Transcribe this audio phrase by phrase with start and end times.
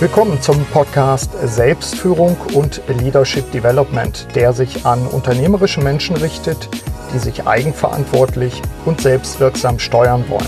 [0.00, 6.68] Willkommen zum Podcast Selbstführung und Leadership Development, der sich an unternehmerische Menschen richtet,
[7.12, 10.46] die sich eigenverantwortlich und selbstwirksam steuern wollen.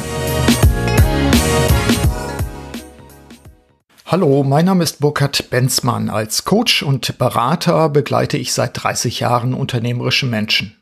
[4.07, 6.11] Hallo, mein Name ist Burkhard Benzmann.
[6.11, 10.80] Als Coach und Berater begleite ich seit 30 Jahren unternehmerische Menschen.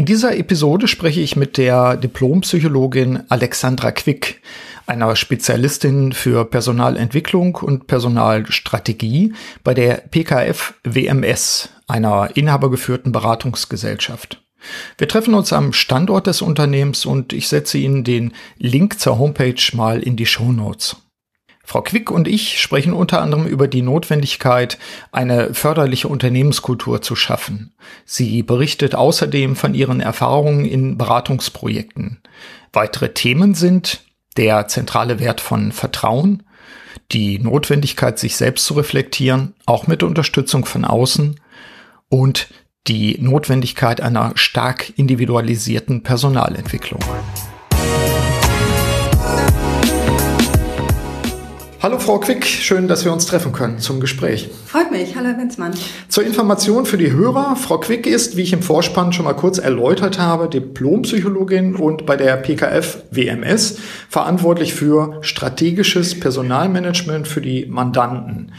[0.00, 4.40] In dieser Episode spreche ich mit der Diplompsychologin Alexandra Quick,
[4.86, 14.42] einer Spezialistin für Personalentwicklung und Personalstrategie bei der PKF WMS, einer inhabergeführten Beratungsgesellschaft.
[14.96, 19.60] Wir treffen uns am Standort des Unternehmens und ich setze Ihnen den Link zur Homepage
[19.74, 20.96] mal in die Show Notes.
[21.70, 24.76] Frau Quick und ich sprechen unter anderem über die Notwendigkeit,
[25.12, 27.72] eine förderliche Unternehmenskultur zu schaffen.
[28.04, 32.22] Sie berichtet außerdem von ihren Erfahrungen in Beratungsprojekten.
[32.72, 34.02] Weitere Themen sind
[34.36, 36.42] der zentrale Wert von Vertrauen,
[37.12, 41.38] die Notwendigkeit, sich selbst zu reflektieren, auch mit Unterstützung von außen
[42.08, 42.48] und
[42.88, 47.00] die Notwendigkeit einer stark individualisierten Personalentwicklung.
[51.82, 54.50] Hallo Frau Quick, schön, dass wir uns treffen können zum Gespräch.
[54.66, 55.72] Freut mich, hallo Herr Wenzmann.
[56.10, 59.56] Zur Information für die Hörer, Frau Quick ist, wie ich im Vorspann schon mal kurz
[59.56, 63.78] erläutert habe, Diplompsychologin und bei der PKF WMS
[64.10, 68.52] verantwortlich für strategisches Personalmanagement für die Mandanten.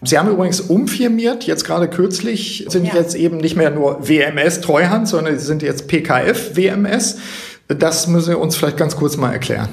[0.00, 2.94] Sie haben übrigens umfirmiert, jetzt gerade kürzlich, sind ja.
[2.94, 7.18] jetzt eben nicht mehr nur WMS Treuhand, sondern Sie sind jetzt PKF WMS.
[7.68, 9.68] Das müssen Sie uns vielleicht ganz kurz mal erklären.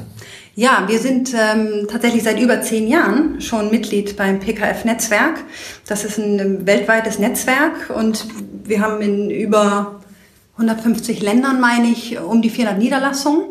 [0.56, 5.44] Ja, wir sind ähm, tatsächlich seit über zehn Jahren schon Mitglied beim PKF-Netzwerk.
[5.88, 8.26] Das ist ein weltweites Netzwerk und
[8.66, 10.02] wir haben in über
[10.54, 13.44] 150 Ländern, meine ich, um die 400 Niederlassungen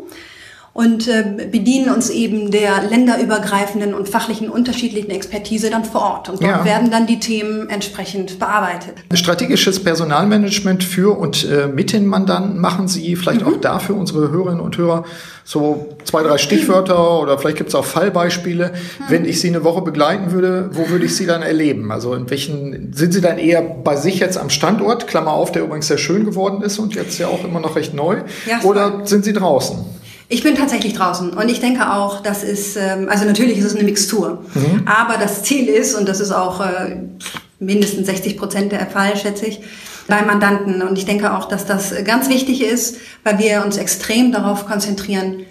[0.73, 6.29] und äh, bedienen uns eben der länderübergreifenden und fachlichen unterschiedlichen Expertise dann vor Ort.
[6.29, 6.65] Und dort ja.
[6.65, 8.93] werden dann die Themen entsprechend bearbeitet.
[9.13, 13.47] Strategisches Personalmanagement für und äh, mit den Mandanten machen Sie vielleicht mhm.
[13.47, 15.03] auch dafür unsere Hörerinnen und Hörer
[15.43, 18.71] so zwei, drei Stichwörter oder vielleicht gibt es auch Fallbeispiele.
[18.71, 19.03] Mhm.
[19.09, 21.91] Wenn ich Sie eine Woche begleiten würde, wo würde ich Sie dann erleben?
[21.91, 25.63] Also in welchen, sind Sie dann eher bei sich jetzt am Standort, Klammer auf, der
[25.63, 29.01] übrigens sehr schön geworden ist und jetzt ja auch immer noch recht neu, ja, oder
[29.05, 29.98] sind Sie draußen?
[30.31, 33.75] Ich bin tatsächlich draußen und ich denke auch, das ist, ähm, also natürlich ist es
[33.75, 34.83] eine Mixtur, mhm.
[34.85, 36.97] aber das Ziel ist, und das ist auch äh,
[37.59, 39.59] mindestens 60 Prozent der Fall, schätze ich,
[40.07, 40.83] bei Mandanten.
[40.83, 45.45] Und ich denke auch, dass das ganz wichtig ist, weil wir uns extrem darauf konzentrieren,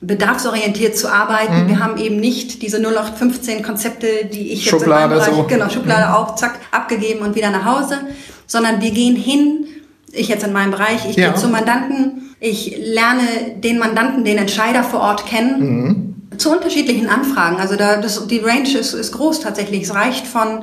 [0.00, 1.64] bedarfsorientiert zu arbeiten.
[1.64, 1.68] Mhm.
[1.68, 5.44] Wir haben eben nicht diese 0815 Konzepte, die ich jetzt Schublade in meinem Bereich, so.
[5.44, 6.14] genau, Schublade mhm.
[6.14, 7.98] auch, zack, abgegeben und wieder nach Hause,
[8.46, 9.66] sondern wir gehen hin,
[10.12, 11.30] ich jetzt in meinem Bereich, ich ja.
[11.30, 15.60] gehe zum Mandanten, ich lerne den Mandanten, den Entscheider vor Ort kennen.
[15.60, 16.38] Mhm.
[16.38, 17.56] Zu unterschiedlichen Anfragen.
[17.56, 19.82] Also da, das, die Range ist, ist groß tatsächlich.
[19.82, 20.62] Es reicht von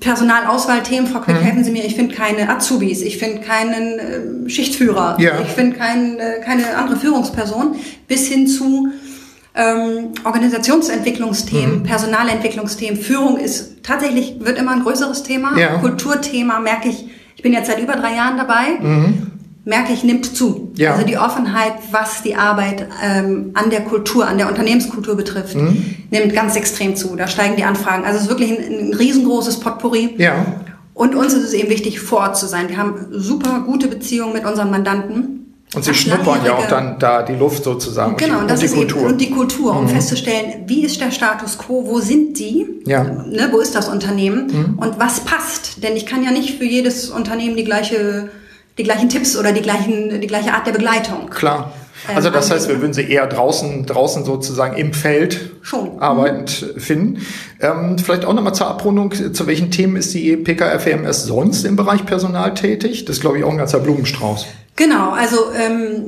[0.00, 1.40] Personalauswahlthemen, Frau Quick, mhm.
[1.40, 3.98] helfen Sie mir, ich finde keine Azubis, ich finde keinen
[4.46, 5.40] äh, Schichtführer, ja.
[5.40, 7.76] ich finde kein, äh, keine andere Führungsperson,
[8.08, 8.88] bis hin zu
[9.54, 11.82] ähm, Organisationsentwicklungsthemen, mhm.
[11.84, 13.00] Personalentwicklungsthemen.
[13.00, 15.56] Führung ist tatsächlich, wird immer ein größeres Thema.
[15.58, 15.78] Ja.
[15.78, 17.05] Kulturthema merke ich
[17.46, 18.80] bin jetzt seit über drei Jahren dabei.
[18.80, 19.30] Mhm
[19.66, 20.72] merke ich, nimmt zu.
[20.76, 20.92] Ja.
[20.92, 25.96] Also die Offenheit, was die Arbeit ähm, an der Kultur, an der Unternehmenskultur betrifft, mhm.
[26.12, 27.16] nimmt ganz extrem zu.
[27.16, 28.04] Da steigen die Anfragen.
[28.04, 30.14] Also es ist wirklich ein, ein riesengroßes Potpourri.
[30.18, 30.46] Ja.
[30.94, 32.68] Und uns ist es eben wichtig, vor Ort zu sein.
[32.68, 35.45] Wir haben super gute Beziehungen mit unseren Mandanten.
[35.74, 38.16] Und sie schnuppern ja auch dann da die Luft sozusagen.
[38.16, 39.00] Genau, und, die, und, die Kultur.
[39.00, 39.88] Eben, und die Kultur, um mhm.
[39.88, 43.02] festzustellen, wie ist der Status quo, wo sind die, ja.
[43.02, 44.78] ne, wo ist das Unternehmen mhm.
[44.78, 45.82] und was passt.
[45.82, 48.30] Denn ich kann ja nicht für jedes Unternehmen die gleiche
[48.78, 51.30] die gleichen Tipps oder die, gleichen, die gleiche Art der Begleitung.
[51.30, 51.72] Klar.
[52.14, 55.98] Also das heißt, wir würden sie eher draußen, draußen sozusagen im Feld Schon.
[55.98, 56.80] arbeitend mhm.
[56.80, 57.26] finden.
[57.60, 62.04] Ähm, vielleicht auch nochmal zur Abrundung, zu welchen Themen ist die PKFMS sonst im Bereich
[62.04, 63.06] Personal tätig?
[63.06, 64.46] Das ist, glaube ich, auch ein ganzer Blumenstrauß.
[64.76, 66.04] Genau, also ähm,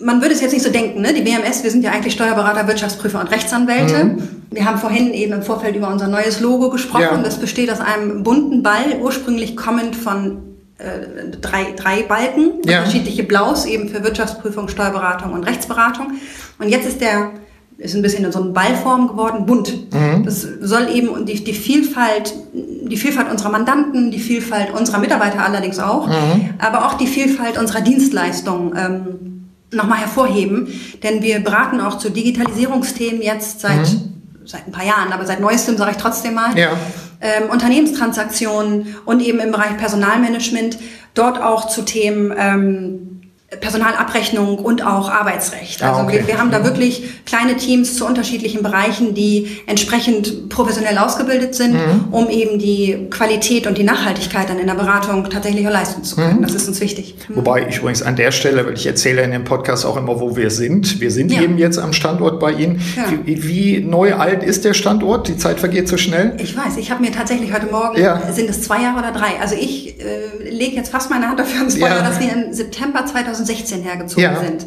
[0.00, 1.12] man würde es jetzt nicht so denken, ne?
[1.12, 4.04] die BMS, wir sind ja eigentlich Steuerberater, Wirtschaftsprüfer und Rechtsanwälte.
[4.04, 4.42] Mhm.
[4.50, 7.02] Wir haben vorhin eben im Vorfeld über unser neues Logo gesprochen.
[7.02, 7.22] Ja.
[7.22, 10.38] Das besteht aus einem bunten Ball, ursprünglich kommend von
[10.78, 12.80] äh, drei, drei Balken, ja.
[12.80, 16.12] unterschiedliche Blaus eben für Wirtschaftsprüfung, Steuerberatung und Rechtsberatung.
[16.58, 17.30] Und jetzt ist der
[17.78, 19.92] ist ein bisschen in so eine Ballform geworden, bunt.
[19.92, 20.24] Mhm.
[20.24, 25.78] Das soll eben die, die Vielfalt, die Vielfalt unserer Mandanten, die Vielfalt unserer Mitarbeiter allerdings
[25.78, 26.50] auch, mhm.
[26.58, 30.68] aber auch die Vielfalt unserer Dienstleistungen ähm, nochmal hervorheben.
[31.02, 34.12] Denn wir beraten auch zu Digitalisierungsthemen jetzt seit, mhm.
[34.44, 36.56] seit ein paar Jahren, aber seit neuestem sage ich trotzdem mal.
[36.56, 36.76] Ja
[37.22, 40.78] ähm, Unternehmenstransaktionen und eben im Bereich Personalmanagement
[41.14, 43.11] dort auch zu Themen ähm,
[43.60, 45.82] Personalabrechnung und auch Arbeitsrecht.
[45.82, 46.20] Also ah, okay.
[46.20, 51.74] wir, wir, haben da wirklich kleine Teams zu unterschiedlichen Bereichen, die entsprechend professionell ausgebildet sind,
[51.74, 52.12] mhm.
[52.12, 56.16] um eben die Qualität und die Nachhaltigkeit dann in der Beratung tatsächlich auch leisten zu
[56.16, 56.38] können.
[56.38, 56.42] Mhm.
[56.42, 57.14] Das ist uns wichtig.
[57.28, 57.36] Mhm.
[57.36, 60.34] Wobei ich übrigens an der Stelle, weil ich erzähle in dem Podcast auch immer, wo
[60.34, 61.00] wir sind.
[61.00, 61.42] Wir sind ja.
[61.42, 62.80] eben jetzt am Standort bei Ihnen.
[62.96, 63.04] Ja.
[63.24, 65.28] Wie, wie, neu alt ist der Standort?
[65.28, 66.36] Die Zeit vergeht so schnell.
[66.38, 68.32] Ich weiß, ich habe mir tatsächlich heute Morgen, ja.
[68.32, 69.40] sind es zwei Jahre oder drei?
[69.40, 73.04] Also ich äh, lege jetzt fast meine Hand dafür ins Feuer, dass wir im September
[73.04, 74.40] 2000 2016 hergezogen ja.
[74.40, 74.66] sind.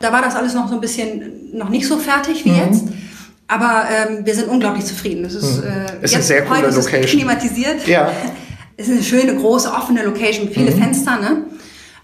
[0.00, 2.58] Da war das alles noch so ein bisschen noch nicht so fertig wie mhm.
[2.58, 2.84] jetzt.
[3.48, 5.24] Aber ähm, wir sind unglaublich zufrieden.
[5.24, 5.68] Es ist, mhm.
[5.68, 7.02] äh, es ist eine sehr coole Location.
[7.02, 7.86] klimatisiert.
[7.86, 8.10] Ja.
[8.78, 10.82] Es ist eine schöne, große, offene Location, viele mhm.
[10.82, 11.44] Fenster, ne?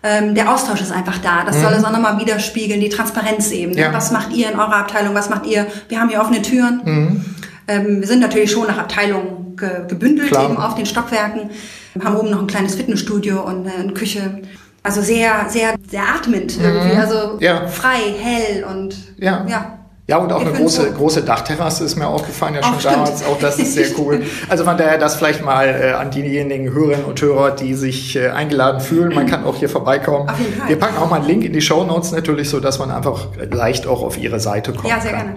[0.03, 1.45] Ähm, der Austausch ist einfach da.
[1.45, 1.63] Das mhm.
[1.63, 3.73] soll es auch nochmal widerspiegeln, die Transparenz eben.
[3.73, 3.83] Ne?
[3.83, 3.93] Ja.
[3.93, 5.15] Was macht ihr in eurer Abteilung?
[5.15, 5.67] Was macht ihr?
[5.89, 6.81] Wir haben hier offene Türen.
[6.83, 7.25] Mhm.
[7.69, 10.45] Ähm, wir sind natürlich schon nach Abteilungen ge gebündelt Klar.
[10.45, 11.51] eben auf den Stockwerken.
[11.95, 14.41] Wir haben oben noch ein kleines Fitnessstudio und eine Küche.
[14.83, 16.95] Also sehr, sehr, sehr atmend irgendwie.
[16.95, 17.01] Mhm.
[17.01, 17.67] Also ja.
[17.69, 19.47] frei, hell und ja.
[19.49, 19.79] ja.
[20.09, 20.93] Ja, und auch ich eine große, so.
[20.93, 23.25] große Dachterrasse ist mir aufgefallen, ja schon auch damals.
[23.25, 24.23] Auch das ist sehr cool.
[24.49, 28.29] Also von daher das vielleicht mal äh, an diejenigen Hörerinnen und Hörer, die sich äh,
[28.29, 29.15] eingeladen fühlen.
[29.15, 30.29] Man kann auch hier vorbeikommen.
[30.29, 30.69] Auf jeden Fall.
[30.69, 33.29] Wir packen auch mal einen Link in die Show Notes natürlich, so dass man einfach
[33.51, 34.89] leicht auch auf ihre Seite kommt.
[34.89, 35.21] Ja, sehr kann.
[35.21, 35.37] gerne.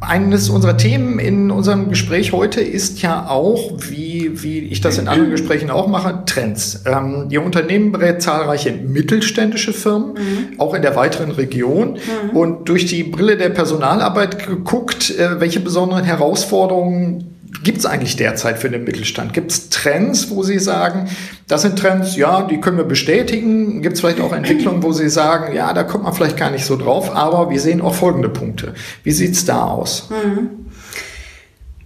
[0.00, 4.11] Eines unserer Themen in unserem Gespräch heute ist ja auch, wie,
[4.42, 6.82] wie ich das in anderen Gesprächen auch mache, Trends.
[6.86, 10.60] Ähm, Ihr Unternehmen berät zahlreiche mittelständische Firmen, mhm.
[10.60, 11.94] auch in der weiteren Region.
[11.94, 12.36] Mhm.
[12.36, 17.32] Und durch die Brille der Personalarbeit geguckt, äh, welche besonderen Herausforderungen
[17.62, 19.32] gibt es eigentlich derzeit für den Mittelstand?
[19.32, 21.08] Gibt es Trends, wo Sie sagen,
[21.48, 23.82] das sind Trends, ja, die können wir bestätigen?
[23.82, 26.64] Gibt es vielleicht auch Entwicklungen, wo Sie sagen, ja, da kommt man vielleicht gar nicht
[26.64, 28.74] so drauf, aber wir sehen auch folgende Punkte.
[29.04, 30.08] Wie sieht es da aus?
[30.10, 30.71] Mhm.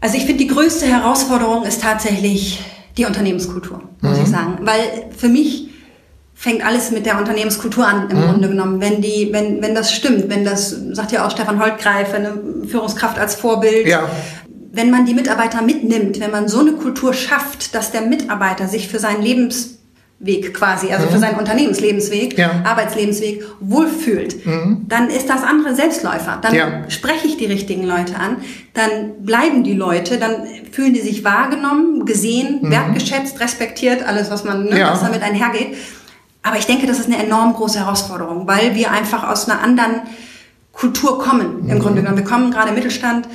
[0.01, 2.63] Also ich finde, die größte Herausforderung ist tatsächlich
[2.97, 4.23] die Unternehmenskultur, muss mhm.
[4.23, 4.59] ich sagen.
[4.63, 5.71] Weil für mich
[6.35, 8.25] fängt alles mit der Unternehmenskultur an, im mhm.
[8.25, 8.81] Grunde genommen.
[8.81, 12.33] Wenn die, wenn, wenn das stimmt, wenn das, sagt ja auch Stefan Holtgreif, eine
[12.67, 14.09] Führungskraft als Vorbild, ja
[14.77, 18.89] wenn man die Mitarbeiter mitnimmt, wenn man so eine Kultur schafft, dass der Mitarbeiter sich
[18.89, 19.23] für seinen
[20.19, 21.11] Lebensweg quasi, also mhm.
[21.11, 22.63] für seinen Unternehmenslebensweg, ja.
[22.65, 24.87] Arbeitslebensweg wohlfühlt, mhm.
[24.89, 26.39] dann ist das andere Selbstläufer.
[26.41, 26.89] Dann ja.
[26.89, 28.39] spreche ich die richtigen Leute an,
[28.73, 32.71] dann bleiben die Leute, dann fühlen die sich wahrgenommen, gesehen, mhm.
[32.71, 34.93] wertgeschätzt, respektiert, alles, was man, ne, ja.
[34.93, 35.77] was damit einhergeht.
[36.43, 40.03] Aber ich denke, das ist eine enorm große Herausforderung, weil wir einfach aus einer anderen
[40.73, 41.81] Kultur kommen, im mhm.
[41.81, 42.19] Grunde genommen.
[42.19, 43.29] Wir kommen gerade im Mittelstand,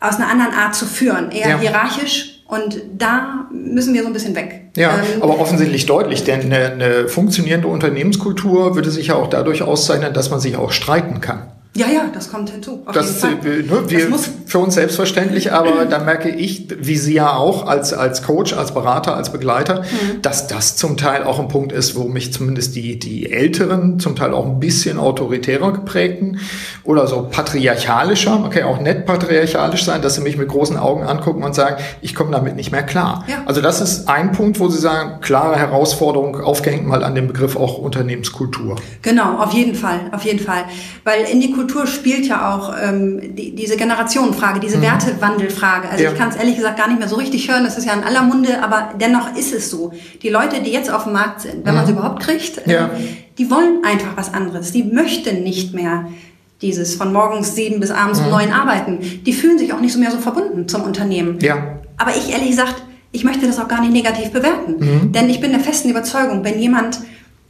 [0.00, 2.35] aus einer anderen Art zu führen, eher hierarchisch.
[2.48, 4.70] Und da müssen wir so ein bisschen weg.
[4.76, 9.62] Ja, ähm, aber offensichtlich deutlich, denn eine, eine funktionierende Unternehmenskultur würde sich ja auch dadurch
[9.62, 11.42] auszeichnen, dass man sich auch streiten kann.
[11.76, 12.82] Ja, ja, das kommt hinzu.
[12.92, 17.36] das, äh, ne, wir, das für uns selbstverständlich, aber da merke ich, wie Sie ja
[17.36, 20.22] auch als, als Coach, als Berater, als Begleiter, mhm.
[20.22, 24.16] dass das zum Teil auch ein Punkt ist, wo mich zumindest die, die Älteren, zum
[24.16, 26.40] Teil auch ein bisschen autoritärer geprägten
[26.84, 31.42] oder so patriarchalischer, ja auch nett patriarchalisch sein, dass sie mich mit großen Augen angucken
[31.42, 33.24] und sagen, ich komme damit nicht mehr klar.
[33.28, 33.42] Ja.
[33.44, 37.56] Also das ist ein Punkt, wo Sie sagen, klare Herausforderung, aufgehängt mal an dem Begriff
[37.56, 38.76] auch Unternehmenskultur.
[39.02, 40.64] Genau, auf jeden Fall, auf jeden Fall.
[41.04, 44.82] Weil in die Kultur Kultur spielt ja auch ähm, die, diese Generationenfrage, diese mhm.
[44.82, 45.88] Wertewandelfrage.
[45.88, 46.12] Also ja.
[46.12, 48.04] ich kann es ehrlich gesagt gar nicht mehr so richtig hören, das ist ja in
[48.04, 49.92] aller Munde, aber dennoch ist es so.
[50.22, 51.78] Die Leute, die jetzt auf dem Markt sind, wenn mhm.
[51.78, 52.86] man sie überhaupt kriegt, ja.
[52.86, 52.90] äh,
[53.36, 54.70] die wollen einfach was anderes.
[54.70, 56.06] Die möchten nicht mehr
[56.62, 58.32] dieses von morgens sieben bis abends um mhm.
[58.32, 59.00] neun arbeiten.
[59.26, 61.38] Die fühlen sich auch nicht so mehr so verbunden zum Unternehmen.
[61.40, 61.80] Ja.
[61.96, 62.76] Aber ich ehrlich gesagt,
[63.10, 64.76] ich möchte das auch gar nicht negativ bewerten.
[64.78, 65.12] Mhm.
[65.12, 67.00] Denn ich bin der festen Überzeugung, wenn jemand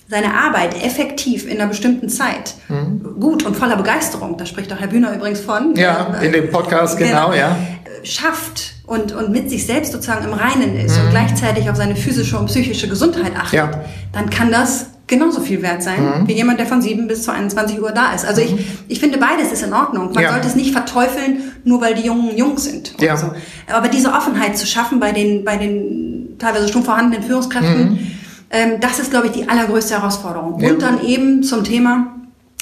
[0.08, 3.18] seine Arbeit effektiv in einer bestimmten Zeit mhm.
[3.18, 5.74] gut und voller Begeisterung, da spricht auch Herr Bühner übrigens von.
[5.74, 7.56] Ja, äh, in dem Podcast, genau, genau, ja.
[8.04, 11.06] Schafft und, und mit sich selbst sozusagen im Reinen ist mhm.
[11.06, 13.70] und gleichzeitig auf seine physische und psychische Gesundheit achtet, ja.
[14.12, 16.28] dann kann das genauso viel wert sein, mhm.
[16.28, 18.24] wie jemand, der von 7 bis zu 21 Uhr da ist.
[18.24, 18.64] Also ich, mhm.
[18.86, 20.12] ich finde, beides ist in Ordnung.
[20.12, 20.32] Man ja.
[20.32, 22.94] sollte es nicht verteufeln, nur weil die Jungen jung sind.
[23.00, 23.16] Ja.
[23.16, 23.32] So.
[23.72, 28.16] Aber diese Offenheit zu schaffen bei den, bei den teilweise schon vorhandenen Führungskräften, mhm
[28.50, 30.60] ähm, das ist, glaube ich, die allergrößte Herausforderung.
[30.60, 30.70] Ja.
[30.70, 32.14] Und dann eben zum Thema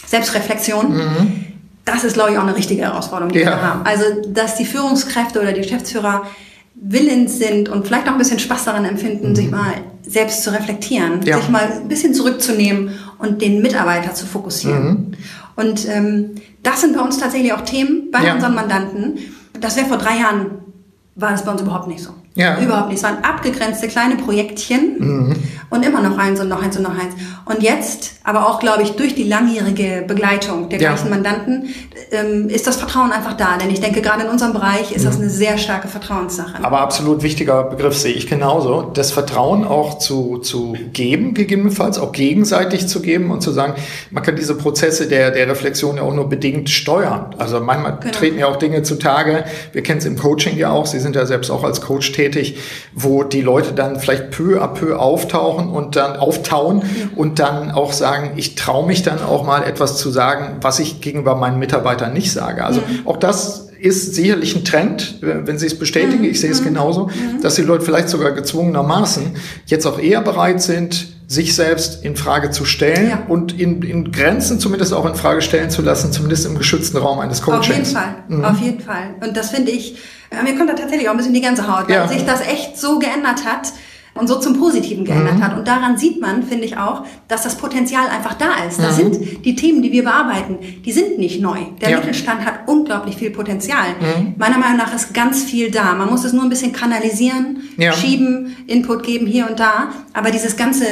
[0.06, 0.94] Selbstreflexion.
[0.94, 1.44] Mhm.
[1.84, 3.46] Das ist, glaube ich, auch eine richtige Herausforderung, die ja.
[3.46, 3.84] wir haben.
[3.84, 6.22] Also, dass die Führungskräfte oder die Geschäftsführer
[6.74, 9.36] willens sind und vielleicht auch ein bisschen Spaß daran empfinden, mhm.
[9.36, 11.38] sich mal selbst zu reflektieren, ja.
[11.38, 14.84] sich mal ein bisschen zurückzunehmen und den Mitarbeiter zu fokussieren.
[14.84, 15.12] Mhm.
[15.56, 16.30] Und ähm,
[16.62, 18.34] das sind bei uns tatsächlich auch Themen bei ja.
[18.34, 19.18] unseren Mandanten.
[19.60, 20.46] Das wäre vor drei Jahren
[21.14, 22.10] war das bei uns überhaupt nicht so.
[22.36, 22.60] Ja.
[22.60, 22.98] Überhaupt nicht.
[22.98, 25.36] Es waren abgegrenzte kleine Projektchen mhm.
[25.70, 27.14] und immer noch eins und noch eins und noch eins.
[27.44, 30.92] Und jetzt, aber auch, glaube ich, durch die langjährige Begleitung der ja.
[30.92, 31.68] gleichen Mandanten,
[32.10, 33.56] ähm, ist das Vertrauen einfach da.
[33.56, 35.06] Denn ich denke, gerade in unserem Bereich ist mhm.
[35.06, 36.64] das eine sehr starke Vertrauenssache.
[36.64, 38.82] Aber absolut wichtiger Begriff sehe ich genauso.
[38.82, 43.74] Das Vertrauen auch zu, zu geben, gegebenenfalls auch gegenseitig zu geben und zu sagen,
[44.10, 47.32] man kann diese Prozesse der, der Reflexion ja auch nur bedingt steuern.
[47.38, 48.12] Also manchmal genau.
[48.12, 49.44] treten ja auch Dinge zutage.
[49.72, 50.86] Wir kennen es im Coaching ja auch.
[50.86, 52.58] Sie sind ja selbst auch als Coach tätig tätig,
[52.94, 56.82] wo die Leute dann vielleicht peu à peu auftauchen und dann auftauen
[57.16, 61.00] und dann auch sagen, ich traue mich dann auch mal etwas zu sagen, was ich
[61.00, 62.64] gegenüber meinen Mitarbeitern nicht sage.
[62.64, 66.30] Also auch das ist sicherlich ein Trend, wenn Sie es bestätigen, mhm.
[66.30, 66.66] ich sehe es mhm.
[66.66, 67.42] genauso, mhm.
[67.42, 72.50] dass die Leute vielleicht sogar gezwungenermaßen jetzt auch eher bereit sind, sich selbst in Frage
[72.50, 73.22] zu stellen ja.
[73.28, 77.18] und in, in Grenzen zumindest auch in Frage stellen zu lassen, zumindest im geschützten Raum
[77.20, 77.68] eines Coachings.
[77.68, 78.44] Auf jeden Fall, mhm.
[78.44, 79.14] auf jeden Fall.
[79.20, 79.96] Und das finde ich,
[80.42, 82.08] mir kommt da tatsächlich auch ein bisschen die Gänsehaut, weil ja.
[82.08, 83.72] sich das echt so geändert hat
[84.14, 85.44] und so zum Positiven geändert mhm.
[85.44, 85.58] hat.
[85.58, 88.78] Und daran sieht man, finde ich auch, dass das Potenzial einfach da ist.
[88.78, 89.12] Das mhm.
[89.12, 91.58] sind die Themen, die wir bearbeiten, die sind nicht neu.
[91.80, 91.98] Der ja.
[91.98, 93.88] Mittelstand hat unglaublich viel Potenzial.
[94.00, 94.34] Mhm.
[94.36, 95.94] Meiner Meinung nach ist ganz viel da.
[95.94, 97.92] Man muss es nur ein bisschen kanalisieren, ja.
[97.92, 99.90] schieben, Input geben hier und da.
[100.12, 100.86] Aber dieses ganze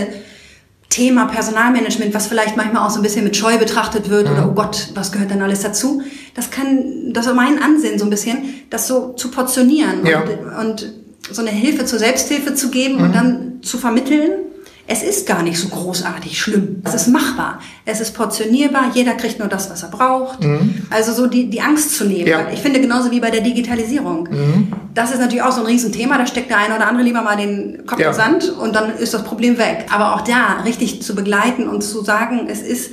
[0.88, 4.50] Thema Personalmanagement, was vielleicht manchmal auch so ein bisschen mit Scheu betrachtet wird oder mhm.
[4.50, 6.02] oh Gott, was gehört denn alles dazu?
[6.34, 10.20] Das kann, das ist mein Ansinn so ein bisschen, das so zu portionieren ja.
[10.20, 13.02] und, und so eine Hilfe zur Selbsthilfe zu geben mhm.
[13.02, 14.30] und dann zu vermitteln.
[14.88, 16.82] Es ist gar nicht so großartig schlimm.
[16.84, 17.60] Es ist machbar.
[17.84, 18.90] Es ist portionierbar.
[18.92, 20.42] Jeder kriegt nur das, was er braucht.
[20.42, 20.82] Mhm.
[20.90, 22.26] Also so die, die Angst zu nehmen.
[22.26, 22.48] Ja.
[22.52, 24.28] Ich finde genauso wie bei der Digitalisierung.
[24.30, 24.72] Mhm.
[24.92, 26.18] Das ist natürlich auch so ein Riesenthema.
[26.18, 28.08] Da steckt der eine oder andere lieber mal den Kopf ja.
[28.08, 29.86] in Sand und dann ist das Problem weg.
[29.90, 32.90] Aber auch da richtig zu begleiten und zu sagen, es ist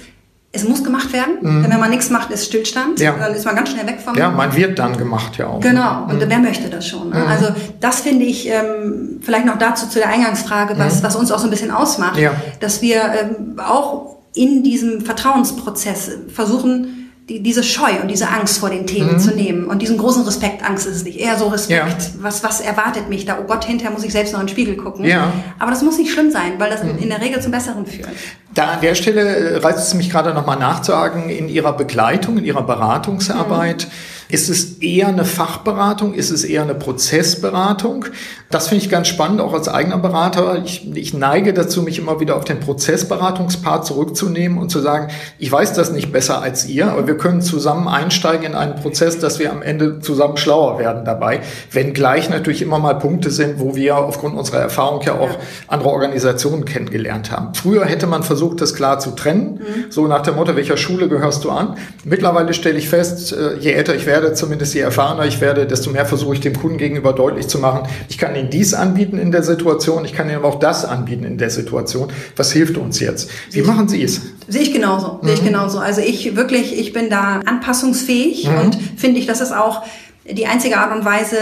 [0.52, 1.62] es muss gemacht werden, mhm.
[1.62, 3.16] denn wenn man nichts macht, ist Stillstand, ja.
[3.16, 4.16] dann ist man ganz schnell weg vom.
[4.16, 5.60] Ja, man wird dann gemacht ja auch.
[5.60, 6.26] Genau, und mhm.
[6.28, 7.10] wer möchte das schon?
[7.10, 7.20] Ne?
[7.20, 7.28] Mhm.
[7.28, 7.48] Also
[7.80, 11.04] das finde ich ähm, vielleicht noch dazu zu der Eingangsfrage, was, mhm.
[11.04, 12.32] was uns auch so ein bisschen ausmacht, ja.
[12.60, 16.99] dass wir ähm, auch in diesem Vertrauensprozess versuchen,
[17.30, 19.20] die, diese Scheu und diese Angst vor den Themen mhm.
[19.20, 22.10] zu nehmen und diesen großen Respekt, Angst ist es nicht, eher so Respekt, ja.
[22.22, 23.38] was, was erwartet mich da?
[23.40, 25.06] Oh Gott, hinterher muss ich selbst noch in den Spiegel gucken.
[25.06, 25.32] Ja.
[25.60, 26.98] Aber das muss nicht schlimm sein, weil das mhm.
[26.98, 28.10] in der Regel zum Besseren führt.
[28.54, 32.46] Da an der Stelle äh, reizt es mich gerade nochmal nachzusagen, in Ihrer Begleitung, in
[32.46, 36.14] Ihrer Beratungsarbeit, mhm ist es eher eine Fachberatung?
[36.14, 38.06] Ist es eher eine Prozessberatung?
[38.52, 40.62] Das finde ich ganz spannend, auch als eigener Berater.
[40.64, 45.08] Ich, ich neige dazu, mich immer wieder auf den Prozessberatungspart zurückzunehmen und zu sagen,
[45.40, 49.18] ich weiß das nicht besser als ihr, aber wir können zusammen einsteigen in einen Prozess,
[49.18, 51.42] dass wir am Ende zusammen schlauer werden dabei.
[51.72, 56.66] Wenngleich natürlich immer mal Punkte sind, wo wir aufgrund unserer Erfahrung ja auch andere Organisationen
[56.66, 57.56] kennengelernt haben.
[57.56, 59.92] Früher hätte man versucht, das klar zu trennen, mhm.
[59.92, 61.78] so nach dem Motto, welcher Schule gehörst du an?
[62.04, 65.66] Mittlerweile stelle ich fest, äh, je älter ich werde, werde, zumindest je erfahrener ich werde,
[65.66, 69.18] desto mehr versuche ich dem Kunden gegenüber deutlich zu machen, ich kann Ihnen dies anbieten
[69.18, 72.12] in der Situation, ich kann Ihnen aber auch das anbieten in der Situation.
[72.36, 73.30] Was hilft uns jetzt?
[73.52, 74.22] Wie machen Sie es?
[74.48, 75.28] Sehe ich genauso, mhm.
[75.28, 75.48] sehe ich mhm.
[75.48, 75.80] genauso.
[75.80, 78.58] Also ich wirklich, ich bin da anpassungsfähig mhm.
[78.58, 79.84] und finde ich, das ist auch
[80.30, 81.38] die einzige Art und Weise,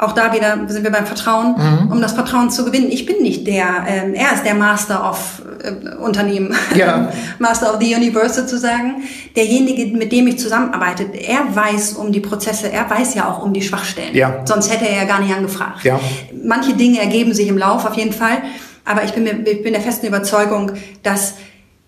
[0.00, 1.92] auch da wieder sind wir beim Vertrauen, mhm.
[1.92, 2.88] um das Vertrauen zu gewinnen.
[2.90, 7.12] Ich bin nicht der, ähm, er ist der Master of äh, Unternehmen, ja.
[7.38, 9.02] Master of the Universe sozusagen.
[9.36, 13.52] Derjenige, mit dem ich zusammenarbeite, er weiß um die Prozesse, er weiß ja auch um
[13.52, 14.14] die Schwachstellen.
[14.14, 14.40] Ja.
[14.46, 15.84] Sonst hätte er ja gar nicht angefragt.
[15.84, 16.00] Ja.
[16.44, 18.38] Manche Dinge ergeben sich im Lauf auf jeden Fall,
[18.86, 21.34] aber ich bin, mir, ich bin der festen Überzeugung, dass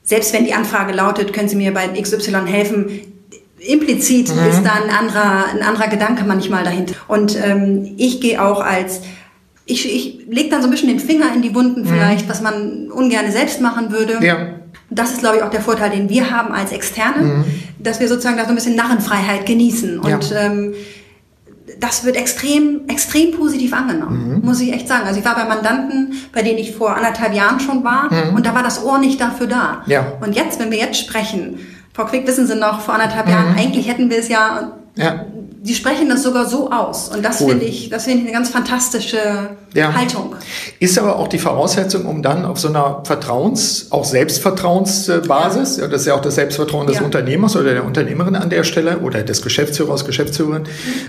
[0.02, 3.11] selbst wenn die Anfrage lautet, können Sie mir bei XY helfen,
[3.66, 4.48] implizit mhm.
[4.48, 6.94] ist da ein anderer, ein anderer Gedanke manchmal dahinter.
[7.08, 9.00] Und ähm, ich gehe auch als
[9.64, 11.86] ich, ich lege dann so ein bisschen den Finger in die Wunden mhm.
[11.86, 12.30] vielleicht, mhm.
[12.30, 14.18] was man ungern selbst machen würde.
[14.24, 14.54] Ja.
[14.90, 17.44] Das ist, glaube ich, auch der Vorteil, den wir haben als Externe, mhm.
[17.78, 19.98] dass wir sozusagen da so ein bisschen Narrenfreiheit genießen.
[19.98, 20.40] Und ja.
[20.40, 20.74] ähm,
[21.80, 24.46] das wird extrem, extrem positiv angenommen, mhm.
[24.46, 25.06] muss ich echt sagen.
[25.06, 28.34] Also ich war bei Mandanten, bei denen ich vor anderthalb Jahren schon war, mhm.
[28.34, 29.82] und da war das Ohr nicht dafür da.
[29.86, 30.12] Ja.
[30.20, 31.58] Und jetzt, wenn wir jetzt sprechen,
[31.94, 33.32] Frau Quick, wissen Sie noch, vor anderthalb mhm.
[33.32, 35.24] Jahren, eigentlich hätten wir es ja, ja.
[35.64, 37.08] Die sprechen das sogar so aus.
[37.08, 37.50] Und das cool.
[37.50, 39.94] finde ich, das finde ich eine ganz fantastische ja.
[39.94, 40.34] Haltung.
[40.80, 45.86] Ist aber auch die Voraussetzung, um dann auf so einer Vertrauens-, auch Selbstvertrauensbasis, ja.
[45.86, 47.02] das ist ja auch das Selbstvertrauen des ja.
[47.04, 50.64] Unternehmers oder der Unternehmerin an der Stelle oder des Geschäftsführers, Geschäftsführerin,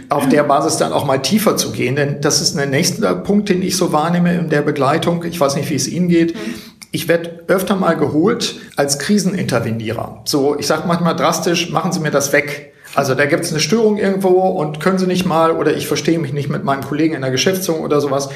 [0.09, 1.95] auf der Basis dann auch mal tiefer zu gehen.
[1.95, 5.23] Denn das ist ein nächster Punkt, den ich so wahrnehme in der Begleitung.
[5.25, 6.35] Ich weiß nicht, wie es Ihnen geht.
[6.35, 10.21] Mhm ich werde öfter mal geholt als Krisenintervenierer.
[10.25, 12.73] So, ich sage manchmal drastisch, machen Sie mir das weg.
[12.93, 16.19] Also da gibt es eine Störung irgendwo und können Sie nicht mal oder ich verstehe
[16.19, 18.29] mich nicht mit meinem Kollegen in der Geschäftsführung oder sowas.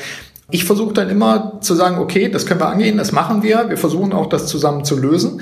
[0.49, 3.69] Ich versuche dann immer zu sagen, okay, das können wir angehen, das machen wir.
[3.69, 5.41] Wir versuchen auch das zusammen zu lösen.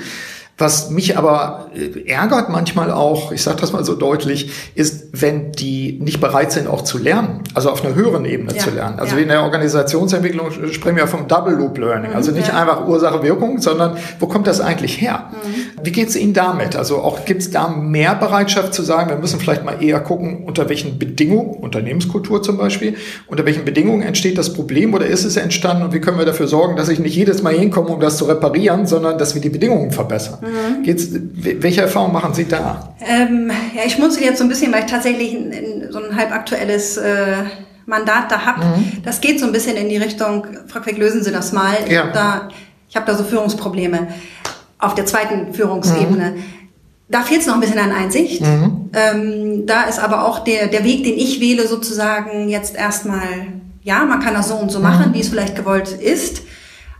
[0.58, 5.52] Was mich aber äh, ärgert manchmal auch, ich sage das mal so deutlich, ist, wenn
[5.52, 8.62] die nicht bereit sind, auch zu lernen, also auf einer höheren Ebene ja.
[8.62, 8.98] zu lernen.
[8.98, 9.22] Also ja.
[9.22, 12.54] in der Organisationsentwicklung sprechen wir vom Double Loop Learning, also nicht ja.
[12.54, 15.30] einfach Ursache-Wirkung, sondern wo kommt das eigentlich her?
[15.30, 15.84] Mhm.
[15.84, 16.74] Wie geht es Ihnen damit?
[16.74, 20.44] Also auch gibt es da mehr Bereitschaft zu sagen, wir müssen vielleicht mal eher gucken,
[20.46, 22.96] unter welchen Bedingungen, Unternehmenskultur zum Beispiel,
[23.26, 26.48] unter welchen Bedingungen entsteht das Problem oder ist es entstanden und wie können wir dafür
[26.48, 29.50] sorgen, dass ich nicht jedes Mal hinkomme, um das zu reparieren, sondern dass wir die
[29.50, 30.45] Bedingungen verbessern?
[30.46, 30.82] Mhm.
[30.82, 32.94] Geht's, welche Erfahrungen machen Sie da?
[33.00, 36.16] Ähm, ja, ich schmunzel jetzt so ein bisschen, weil ich tatsächlich in, in so ein
[36.16, 37.44] halb aktuelles äh,
[37.86, 38.64] Mandat da habe.
[38.64, 39.02] Mhm.
[39.04, 41.74] Das geht so ein bisschen in die Richtung, Frau Quick, lösen Sie das mal.
[41.86, 41.88] Ja.
[41.88, 42.48] Ich habe da,
[42.94, 44.08] hab da so Führungsprobleme
[44.78, 46.32] auf der zweiten Führungsebene.
[46.32, 46.44] Mhm.
[47.08, 48.42] Da fehlt es noch ein bisschen an Einsicht.
[48.42, 48.90] Mhm.
[48.92, 53.46] Ähm, da ist aber auch der, der Weg, den ich wähle, sozusagen jetzt erstmal,
[53.82, 55.14] ja, man kann das so und so machen, mhm.
[55.14, 56.42] wie es vielleicht gewollt ist.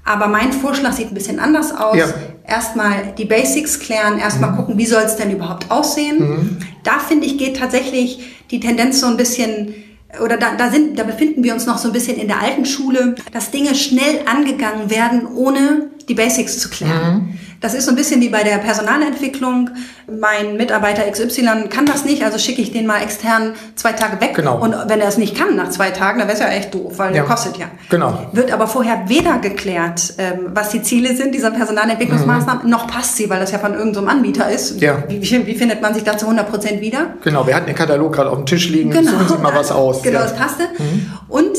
[0.04, 1.96] Aber mein Vorschlag sieht ein bisschen anders aus.
[1.96, 2.06] Ja.
[2.46, 4.56] Erstmal die Basics klären, erstmal mhm.
[4.56, 6.18] gucken, wie soll es denn überhaupt aussehen.
[6.18, 6.58] Mhm.
[6.84, 9.74] Da finde ich, geht tatsächlich die Tendenz so ein bisschen,
[10.22, 12.64] oder da, da, sind, da befinden wir uns noch so ein bisschen in der alten
[12.64, 17.14] Schule, dass Dinge schnell angegangen werden, ohne die Basics zu klären.
[17.14, 17.38] Mhm.
[17.60, 19.70] Das ist so ein bisschen wie bei der Personalentwicklung.
[20.06, 24.34] Mein Mitarbeiter XY kann das nicht, also schicke ich den mal extern zwei Tage weg.
[24.34, 24.62] Genau.
[24.62, 26.98] Und wenn er es nicht kann nach zwei Tagen, dann wäre es ja echt doof,
[26.98, 27.22] weil ja.
[27.22, 27.66] der kostet ja.
[27.90, 28.28] Genau.
[28.32, 32.70] Wird aber vorher weder geklärt, ähm, was die Ziele sind dieser Personalentwicklungsmaßnahmen, mhm.
[32.70, 34.80] noch passt sie, weil das ja von irgendeinem so Anbieter ist.
[34.80, 35.02] Ja.
[35.08, 37.14] Wie, wie, wie, findet man sich da zu 100 Prozent wieder?
[37.24, 39.10] Genau, wir hatten den Katalog gerade auf dem Tisch liegen, genau.
[39.10, 40.02] suchen Sie mal was aus.
[40.02, 40.24] Genau, ja.
[40.24, 40.64] das passte.
[40.78, 41.10] Mhm.
[41.28, 41.56] Und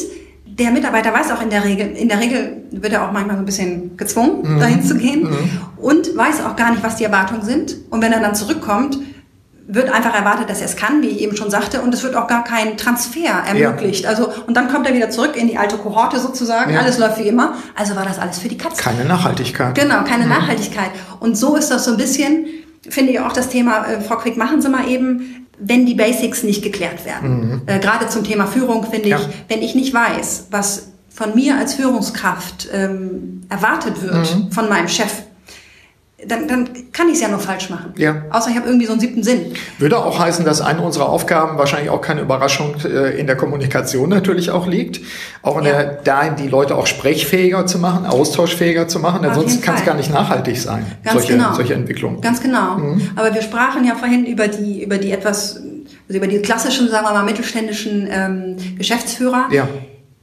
[0.58, 3.42] der Mitarbeiter weiß auch in der Regel, in der Regel wird er auch manchmal so
[3.42, 4.60] ein bisschen gezwungen, mhm.
[4.60, 5.50] dahin zu gehen mhm.
[5.78, 7.76] und weiß auch gar nicht, was die Erwartungen sind.
[7.90, 8.98] Und wenn er dann zurückkommt,
[9.68, 12.16] wird einfach erwartet, dass er es kann, wie ich eben schon sagte, und es wird
[12.16, 14.06] auch gar kein Transfer ermöglicht.
[14.06, 14.10] Ja.
[14.10, 16.80] Also, und dann kommt er wieder zurück in die alte Kohorte sozusagen, ja.
[16.80, 17.56] alles läuft wie immer.
[17.76, 18.82] Also war das alles für die Katze.
[18.82, 19.76] Keine Nachhaltigkeit.
[19.76, 20.30] Genau, keine mhm.
[20.30, 20.92] Nachhaltigkeit.
[21.20, 22.46] Und so ist das so ein bisschen,
[22.90, 26.44] finde ich auch das Thema, äh, Frau Quick, machen Sie mal eben, wenn die Basics
[26.44, 27.40] nicht geklärt werden.
[27.40, 27.62] Mhm.
[27.66, 29.18] Äh, Gerade zum Thema Führung finde ja.
[29.20, 34.52] ich, wenn ich nicht weiß, was von mir als Führungskraft ähm, erwartet wird mhm.
[34.52, 35.24] von meinem Chef,
[36.26, 37.94] dann, dann kann ich es ja nur falsch machen.
[37.96, 38.24] Ja.
[38.32, 39.54] Außer ich habe irgendwie so einen siebten Sinn.
[39.78, 44.10] Würde auch heißen, dass eine unserer Aufgaben wahrscheinlich auch keine Überraschung äh, in der Kommunikation
[44.10, 45.00] natürlich auch liegt.
[45.44, 45.74] Auch in ja.
[45.74, 49.24] der, dahin die Leute auch sprechfähiger zu machen, austauschfähiger zu machen.
[49.26, 51.54] Ansonsten kann es gar nicht nachhaltig sein, Ganz solche, genau.
[51.54, 52.20] solche Entwicklungen.
[52.22, 52.78] Ganz genau.
[52.78, 53.12] Mhm.
[53.16, 55.58] Aber wir sprachen ja vorhin über die, über die etwas,
[56.08, 59.50] also über die klassischen, sagen wir mal, mittelständischen ähm, Geschäftsführer.
[59.52, 59.68] Ja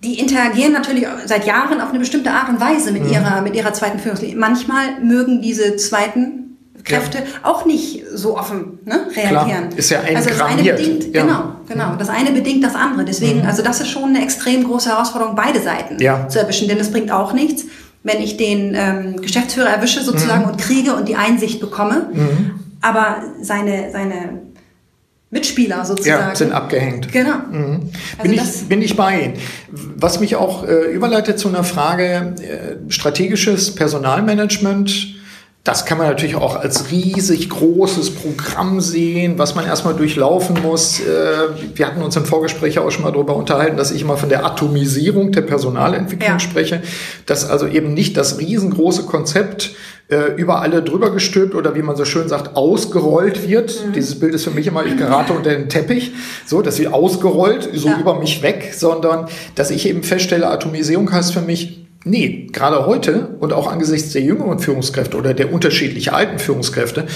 [0.05, 3.13] die interagieren natürlich seit Jahren auf eine bestimmte Art und Weise mit mhm.
[3.13, 4.37] ihrer, mit ihrer zweiten Führungslinie.
[4.37, 6.45] Manchmal mögen diese zweiten
[6.85, 7.25] Kräfte ja.
[7.43, 9.69] auch nicht so offen ne, reagieren.
[9.69, 9.79] Klar.
[9.79, 11.23] Ist ja also das eine bedingt, ja.
[11.23, 11.97] genau, genau.
[11.99, 13.07] Das eine bedingt das andere.
[13.07, 13.47] Deswegen, mhm.
[13.47, 16.29] also das ist schon eine extrem große Herausforderung, beide Seiten ja.
[16.29, 17.65] zu erwischen, denn es bringt auch nichts,
[18.03, 20.51] wenn ich den ähm, Geschäftsführer erwische sozusagen mhm.
[20.51, 22.51] und kriege und die Einsicht bekomme, mhm.
[22.83, 24.43] aber seine, seine
[25.35, 26.29] Mitspieler sozusagen.
[26.29, 27.13] Ja, sind abgehängt.
[27.13, 27.35] Genau.
[27.51, 27.91] Mhm.
[28.17, 29.35] Also bin, ich, bin ich bei Ihnen.
[29.97, 35.17] Was mich auch äh, überleitet zu einer Frage, äh, strategisches Personalmanagement,
[35.65, 41.01] das kann man natürlich auch als riesig großes Programm sehen, was man erstmal durchlaufen muss.
[41.01, 41.05] Äh,
[41.75, 44.45] wir hatten uns im Vorgespräch auch schon mal darüber unterhalten, dass ich immer von der
[44.45, 46.39] Atomisierung der Personalentwicklung ja.
[46.39, 46.83] spreche,
[47.25, 49.71] dass also eben nicht das riesengroße Konzept
[50.09, 53.87] äh, über alle drüber gestülpt oder wie man so schön sagt, ausgerollt wird.
[53.87, 53.93] Mhm.
[53.95, 56.13] Dieses Bild ist für mich immer, ich gerate unter den Teppich,
[56.45, 57.99] so, dass sie ausgerollt, so ja.
[57.99, 63.37] über mich weg, sondern dass ich eben feststelle, Atomisierung heißt für mich, Nee, gerade heute
[63.41, 67.07] und auch angesichts der jüngeren Führungskräfte oder der unterschiedlich alten Führungskräfte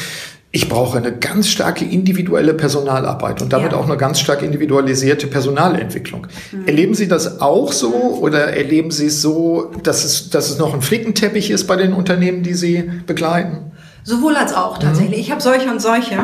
[0.50, 3.78] ich brauche eine ganz starke individuelle Personalarbeit und damit ja.
[3.78, 6.26] auch eine ganz stark individualisierte Personalentwicklung.
[6.52, 6.66] Mhm.
[6.66, 10.72] Erleben Sie das auch so oder erleben Sie es so, dass es, dass es noch
[10.72, 13.72] ein Flickenteppich ist bei den Unternehmen, die Sie begleiten?
[14.04, 15.18] Sowohl als auch tatsächlich.
[15.18, 15.22] Mhm.
[15.22, 16.16] Ich habe solche und solche.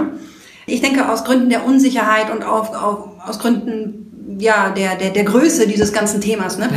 [0.66, 5.24] Ich denke, aus Gründen der Unsicherheit und auf, auf, aus Gründen ja, der, der, der
[5.24, 6.74] Größe dieses ganzen Themas, ne, mhm.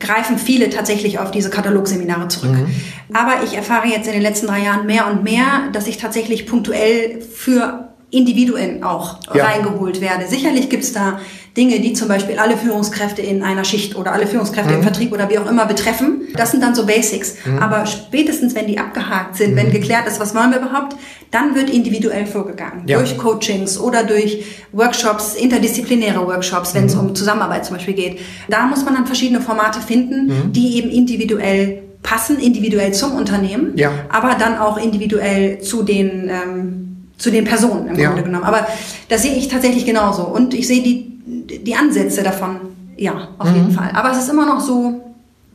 [0.00, 2.52] Greifen viele tatsächlich auf diese Katalogseminare zurück.
[2.52, 2.74] Mhm.
[3.12, 6.46] Aber ich erfahre jetzt in den letzten drei Jahren mehr und mehr, dass ich tatsächlich
[6.46, 9.44] punktuell für Individuen auch ja.
[9.44, 10.26] reingeholt werde.
[10.26, 11.20] Sicherlich gibt's da
[11.56, 14.78] Dinge, die zum Beispiel alle Führungskräfte in einer Schicht oder alle Führungskräfte mhm.
[14.78, 16.22] im Vertrieb oder wie auch immer betreffen.
[16.34, 17.34] Das sind dann so Basics.
[17.44, 17.58] Mhm.
[17.58, 19.56] Aber spätestens, wenn die abgehakt sind, mhm.
[19.56, 20.96] wenn geklärt ist, was wollen wir überhaupt,
[21.30, 22.86] dann wird individuell vorgegangen.
[22.86, 22.98] Ja.
[22.98, 27.00] Durch Coachings oder durch Workshops, interdisziplinäre Workshops, wenn es mhm.
[27.00, 28.20] um Zusammenarbeit zum Beispiel geht.
[28.48, 30.52] Da muss man dann verschiedene Formate finden, mhm.
[30.52, 33.90] die eben individuell passen, individuell zum Unternehmen, ja.
[34.08, 36.89] aber dann auch individuell zu den ähm,
[37.20, 38.08] zu den Personen im ja.
[38.08, 38.44] Grunde genommen.
[38.44, 38.66] Aber
[39.08, 40.22] das sehe ich tatsächlich genauso.
[40.22, 42.56] Und ich sehe die, die Ansätze davon,
[42.96, 43.56] ja, auf mhm.
[43.56, 43.90] jeden Fall.
[43.94, 45.02] Aber es ist immer noch so,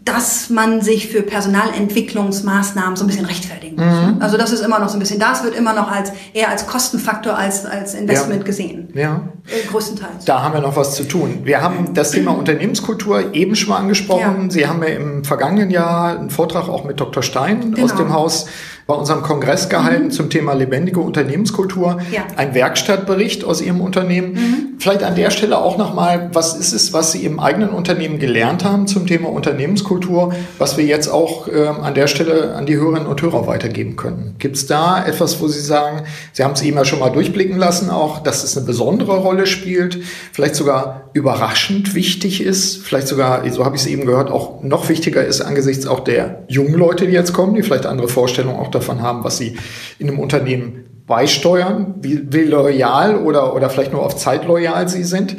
[0.05, 4.13] dass man sich für Personalentwicklungsmaßnahmen so ein bisschen rechtfertigen muss.
[4.13, 4.21] Mhm.
[4.21, 6.67] Also das ist immer noch so ein bisschen, das wird immer noch als eher als
[6.67, 8.45] Kostenfaktor als als Investment ja.
[8.45, 8.89] gesehen.
[8.93, 9.21] Ja.
[9.47, 10.25] Äh, größtenteils.
[10.25, 11.39] Da haben wir noch was zu tun.
[11.43, 14.43] Wir haben das Thema Unternehmenskultur eben schon mal angesprochen.
[14.43, 14.49] Ja.
[14.51, 17.23] Sie haben ja im vergangenen Jahr einen Vortrag auch mit Dr.
[17.23, 17.85] Stein genau.
[17.85, 18.45] aus dem Haus
[18.87, 20.11] bei unserem Kongress gehalten mhm.
[20.11, 21.99] zum Thema lebendige Unternehmenskultur.
[22.11, 22.23] Ja.
[22.35, 24.33] Ein Werkstattbericht aus Ihrem Unternehmen.
[24.33, 24.65] Mhm.
[24.77, 28.63] Vielleicht an der Stelle auch nochmal, was ist es, was Sie im eigenen Unternehmen gelernt
[28.63, 33.07] haben zum Thema Unternehmenskultur, was wir jetzt auch äh, an der Stelle an die Hörerinnen
[33.07, 34.35] und Hörer weitergeben können?
[34.37, 37.57] Gibt es da etwas, wo Sie sagen, Sie haben es eben ja schon mal durchblicken
[37.57, 39.99] lassen, auch, dass es eine besondere Rolle spielt,
[40.31, 44.89] vielleicht sogar überraschend wichtig ist, vielleicht sogar, so habe ich es eben gehört, auch noch
[44.89, 48.69] wichtiger ist angesichts auch der jungen Leute, die jetzt kommen, die vielleicht andere Vorstellungen auch
[48.75, 49.57] davon haben, was sie
[49.97, 55.03] in einem Unternehmen beisteuern, wie, wie loyal oder, oder vielleicht nur auf Zeit loyal sie
[55.03, 55.37] sind.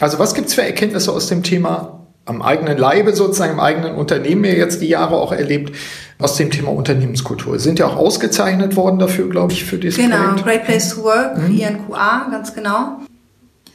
[0.00, 4.44] Also was gibt's für Erkenntnisse aus dem Thema am eigenen Leibe sozusagen, im eigenen Unternehmen
[4.44, 5.74] ihr jetzt die Jahre auch erlebt,
[6.18, 7.58] aus dem Thema Unternehmenskultur.
[7.58, 10.32] Sind ja auch ausgezeichnet worden dafür, glaube ich, für dieses genau, Projekt.
[10.32, 11.58] Genau, Great Place to Work, mhm.
[11.58, 12.98] INQA, ganz genau.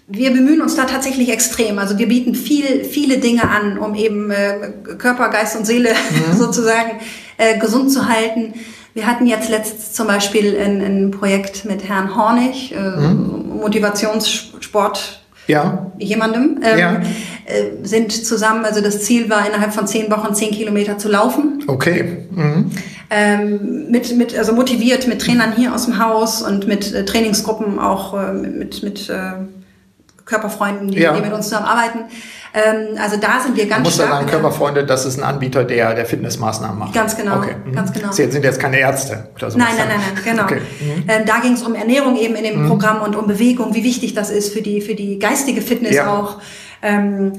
[0.07, 1.79] Wir bemühen uns da tatsächlich extrem.
[1.79, 6.37] Also wir bieten viel, viele Dinge an, um eben äh, Körper, Geist und Seele mhm.
[6.37, 6.99] sozusagen
[7.37, 8.53] äh, gesund zu halten.
[8.93, 13.57] Wir hatten jetzt letztens zum Beispiel ein, ein Projekt mit Herrn Hornig, äh, mhm.
[13.59, 15.91] Motivationssport ja.
[15.97, 17.01] jemandem, ähm, ja.
[17.45, 21.63] äh, sind zusammen, also das Ziel war innerhalb von zehn Wochen zehn Kilometer zu laufen.
[21.67, 22.27] Okay.
[22.31, 22.71] Mhm.
[23.09, 27.79] Ähm, mit, mit, also motiviert mit Trainern hier aus dem Haus und mit äh, Trainingsgruppen
[27.79, 29.33] auch äh, mit, mit äh,
[30.25, 31.13] Körperfreunden, die, ja.
[31.13, 32.05] die mit uns zusammenarbeiten.
[32.53, 34.09] Ähm, also da sind wir ganz Man muss stark.
[34.09, 36.93] sagen, Körperfreunde, das ist ein Anbieter, der, der Fitnessmaßnahmen macht.
[36.93, 37.37] Ganz genau.
[37.37, 37.55] Okay.
[37.65, 37.73] Mhm.
[37.73, 38.11] Ganz genau.
[38.11, 39.57] Sie sind jetzt keine Ärzte oder so.
[39.57, 40.43] Nein, nein, nein, nein, genau.
[40.43, 40.61] Okay.
[40.79, 41.03] Mhm.
[41.07, 42.67] Ähm, da ging es um Ernährung eben in dem mhm.
[42.67, 46.13] Programm und um Bewegung, wie wichtig das ist für die, für die geistige Fitness ja.
[46.13, 46.39] auch.
[46.81, 47.33] Ähm,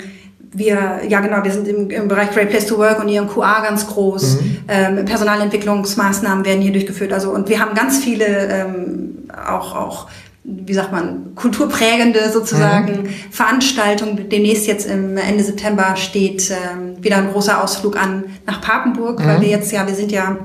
[0.57, 3.61] wir, ja genau, wir sind im, im Bereich Great Place to Work und ihren QA
[3.62, 4.40] ganz groß.
[4.40, 4.57] Mhm.
[4.68, 7.12] Ähm, Personalentwicklungsmaßnahmen werden hier durchgeführt.
[7.12, 10.07] Also und wir haben ganz viele ähm, auch auch
[10.44, 13.09] wie sagt man, kulturprägende sozusagen mhm.
[13.30, 14.28] Veranstaltung.
[14.28, 19.26] Demnächst jetzt im Ende September steht ähm, wieder ein großer Ausflug an nach Papenburg, mhm.
[19.26, 20.37] weil wir jetzt ja, wir sind ja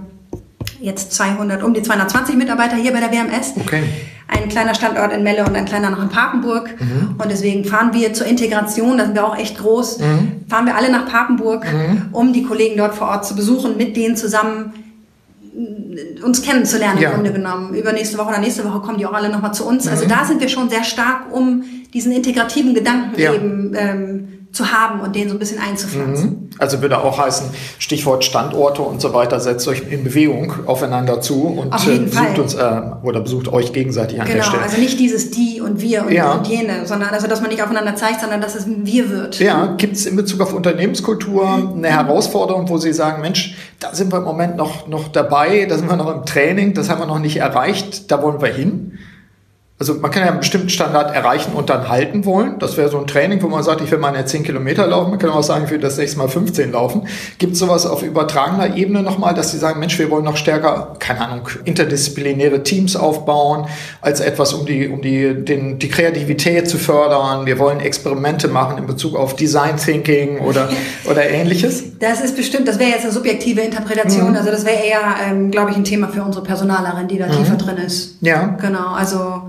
[0.80, 3.54] jetzt 200, um die 220 Mitarbeiter hier bei der WMS.
[3.60, 3.84] Okay.
[4.30, 6.80] Ein kleiner Standort in Melle und ein kleiner noch in Papenburg.
[6.80, 7.16] Mhm.
[7.18, 10.46] Und deswegen fahren wir zur Integration, da sind wir auch echt groß, mhm.
[10.48, 12.10] fahren wir alle nach Papenburg, mhm.
[12.14, 14.74] um die Kollegen dort vor Ort zu besuchen, mit denen zusammen
[16.24, 17.10] uns kennenzulernen ja.
[17.10, 17.74] im Grunde genommen.
[17.74, 19.88] Übernächste Woche oder nächste Woche kommen die auch alle nochmal zu uns.
[19.88, 20.12] Also mhm.
[20.12, 23.34] Also da sind wir schon sehr stark, um diesen integrativen Gedanken ja.
[23.34, 26.30] eben ähm, zu haben und den so ein bisschen einzupflanzen.
[26.30, 26.50] Mhm.
[26.58, 31.44] Also würde auch heißen, Stichwort Standorte und so weiter, setzt euch in Bewegung aufeinander zu
[31.46, 32.40] und Auf äh, besucht Fall.
[32.40, 34.64] uns äh, oder besucht euch gegenseitig an genau, der Stelle.
[34.64, 36.34] Also nicht dieses die und wir und, ja.
[36.34, 39.40] und jene, sondern also dass man nicht aufeinander zeigt, sondern dass es wir wird.
[39.40, 44.12] Ja, gibt es in Bezug auf Unternehmenskultur eine Herausforderung, wo Sie sagen, Mensch, da sind
[44.12, 47.08] wir im Moment noch, noch dabei, da sind wir noch im Training, das haben wir
[47.08, 48.98] noch nicht erreicht, da wollen wir hin?
[49.80, 52.60] Also man kann ja einen bestimmten Standard erreichen und dann halten wollen.
[52.60, 55.12] Das wäre so ein Training, wo man sagt, ich will meine 10 Kilometer laufen.
[55.12, 57.08] Man kann auch sagen, ich will das nächste Mal 15 laufen.
[57.38, 60.98] Gibt es sowas auf übertragener Ebene nochmal, dass Sie sagen, Mensch, wir wollen noch stärker,
[61.00, 63.68] keine Ahnung, interdisziplinäre Teams aufbauen,
[64.02, 67.46] als etwas, um die, um die, den, die Kreativität zu fördern.
[67.46, 70.68] Wir wollen Experimente machen in Bezug auf Design Thinking oder,
[71.10, 71.98] oder ähnliches?
[72.00, 74.32] Das ist bestimmt, das wäre jetzt eine subjektive Interpretation.
[74.32, 74.36] Mhm.
[74.36, 77.32] Also das wäre eher, ähm, glaube ich, ein Thema für unsere Personalerin, die da mhm.
[77.32, 78.18] tiefer drin ist.
[78.20, 78.58] Ja.
[78.60, 79.44] Genau, also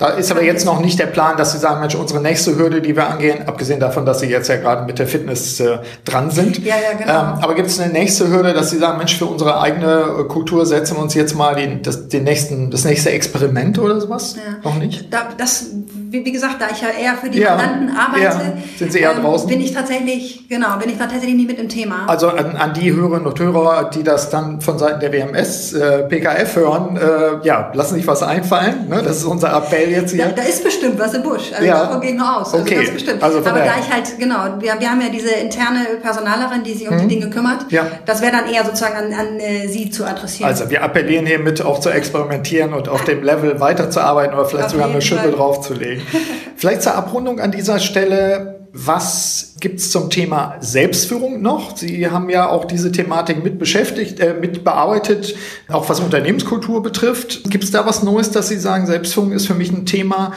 [0.00, 2.80] da ist aber jetzt noch nicht der Plan, dass Sie sagen, Mensch, unsere nächste Hürde,
[2.80, 6.30] die wir angehen, abgesehen davon, dass Sie jetzt ja gerade mit der Fitness äh, dran
[6.30, 6.64] sind.
[6.64, 7.34] Ja, ja, genau.
[7.34, 10.24] Ähm, aber gibt es eine nächste Hürde, dass Sie sagen, Mensch, für unsere eigene äh,
[10.24, 14.36] Kultur setzen wir uns jetzt mal den, das, den nächsten, das nächste Experiment oder sowas?
[14.36, 14.56] Ja.
[14.64, 15.12] Noch nicht?
[15.12, 15.66] Da, das,
[16.10, 18.62] wie, wie, gesagt, da ich ja eher für die ja, Mandanten arbeite, ja.
[18.76, 19.48] sind Sie eher ähm, draußen?
[19.48, 22.06] Bin ich tatsächlich, genau, bin ich tatsächlich nicht mit im Thema.
[22.08, 26.02] Also an, an die Hörerinnen und Hörer, die das dann von Seiten der WMS, äh,
[26.08, 28.88] PKF hören, äh, ja, lassen sich was einfallen.
[28.88, 29.02] Ne?
[29.04, 30.26] Das ist unser Appell jetzt hier.
[30.26, 31.52] Da, da ist bestimmt was im Busch.
[31.52, 31.84] Also ja.
[31.84, 32.54] davon gehe ich noch aus.
[32.54, 32.88] Also okay.
[33.20, 36.88] Also Aber da ich halt, genau, wir, wir haben ja diese interne Personalerin, die sich
[36.88, 37.08] um hm.
[37.08, 37.70] die Dinge kümmert.
[37.70, 37.86] Ja.
[38.04, 40.50] Das wäre dann eher sozusagen an, an äh, sie zu adressieren.
[40.50, 44.72] Also wir appellieren hiermit auch zu experimentieren und auf dem Level weiterzuarbeiten oder vielleicht auf
[44.72, 45.99] sogar eine Schippe draufzulegen.
[46.56, 48.56] vielleicht zur Abrundung an dieser Stelle.
[48.72, 51.76] Was gibt's zum Thema Selbstführung noch?
[51.76, 55.34] Sie haben ja auch diese Thematik mit beschäftigt, äh, mit bearbeitet,
[55.68, 57.50] auch was Unternehmenskultur betrifft.
[57.50, 60.32] Gibt's da was Neues, dass Sie sagen, Selbstführung ist für mich ein Thema,